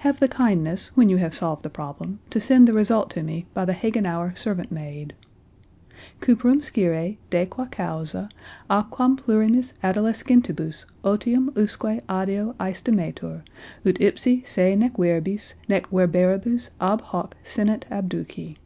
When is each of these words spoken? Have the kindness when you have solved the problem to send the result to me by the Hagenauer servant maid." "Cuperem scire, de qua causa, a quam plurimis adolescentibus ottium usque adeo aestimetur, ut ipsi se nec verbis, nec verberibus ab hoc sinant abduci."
Have 0.00 0.20
the 0.20 0.28
kindness 0.28 0.94
when 0.94 1.08
you 1.08 1.16
have 1.16 1.32
solved 1.34 1.62
the 1.62 1.70
problem 1.70 2.18
to 2.28 2.38
send 2.38 2.68
the 2.68 2.74
result 2.74 3.08
to 3.12 3.22
me 3.22 3.46
by 3.54 3.64
the 3.64 3.72
Hagenauer 3.72 4.36
servant 4.36 4.70
maid." 4.70 5.14
"Cuperem 6.20 6.62
scire, 6.62 7.16
de 7.30 7.46
qua 7.46 7.64
causa, 7.64 8.28
a 8.68 8.84
quam 8.90 9.16
plurimis 9.16 9.72
adolescentibus 9.82 10.84
ottium 11.02 11.48
usque 11.56 12.02
adeo 12.10 12.52
aestimetur, 12.60 13.40
ut 13.86 13.98
ipsi 14.02 14.42
se 14.46 14.76
nec 14.76 14.98
verbis, 14.98 15.54
nec 15.66 15.88
verberibus 15.88 16.68
ab 16.78 17.00
hoc 17.00 17.34
sinant 17.42 17.84
abduci." 17.90 18.56